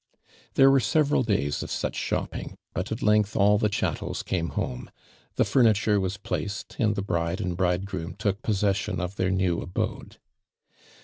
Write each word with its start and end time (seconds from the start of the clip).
There 0.55 0.71
were 0.71 0.79
several 0.79 1.23
ilays 1.25 1.61
of 1.61 1.69
such 1.69 1.93
shopping, 1.95 2.55
but 2.73 2.91
at 2.91 3.03
length 3.03 3.35
nil 3.35 3.59
tiio 3.59 3.69
ihatteb* 3.93 4.25
came 4.25 4.49
home; 4.49 4.89
the 5.35 5.45
furniture 5.45 5.99
wuh 5.99 6.17
placeil 6.23 6.73
and 6.79 6.95
tiie 6.95 7.05
bi'ido 7.05 7.41
and 7.41 7.55
bridegroom 7.55 8.15
took 8.15 8.41
possession 8.41 8.99
of 8.99 9.15
their 9.17 9.29
now 9.29 9.59
abode. 9.61 10.17